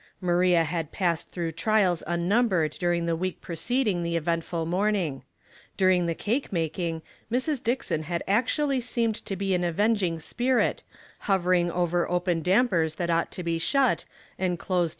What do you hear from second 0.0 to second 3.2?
Maria 6ad passed through trials unnumbered during the